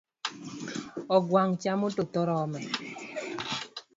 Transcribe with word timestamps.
Ogwang 1.15 1.53
chamo 1.61 1.87
to 1.95 2.03
tho 2.13 2.21
rome 2.29 2.61